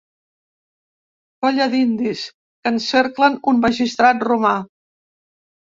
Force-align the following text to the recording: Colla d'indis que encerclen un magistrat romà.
Colla 1.45 1.67
d'indis 1.75 2.23
que 2.33 2.71
encerclen 2.79 3.39
un 3.53 3.63
magistrat 3.67 4.27
romà. 4.31 4.57